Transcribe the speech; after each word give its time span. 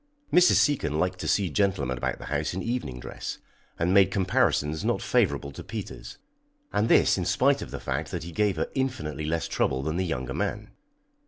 Mrs. 0.33 0.53
Seacon 0.55 0.97
liked 0.97 1.19
to 1.19 1.27
see 1.27 1.51
gentlemen 1.51 1.95
about 1.95 2.17
the 2.17 2.25
house 2.25 2.55
in 2.55 2.63
evening 2.63 2.99
dress, 2.99 3.37
and 3.77 3.93
made 3.93 4.09
comparisons 4.09 4.83
not 4.83 4.99
favourable 4.99 5.51
to 5.51 5.63
Peters. 5.63 6.17
And 6.73 6.89
this 6.89 7.19
in 7.19 7.25
spite 7.25 7.61
of 7.61 7.69
the 7.69 7.79
fact 7.79 8.09
that 8.09 8.23
he 8.23 8.31
gave 8.31 8.55
her 8.55 8.71
infinitely 8.73 9.25
less 9.25 9.47
trouble 9.47 9.83
than 9.83 9.97
the 9.97 10.03
younger 10.07 10.33
man. 10.33 10.71